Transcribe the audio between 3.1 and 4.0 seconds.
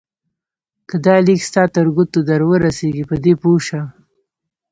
دې پوه شه.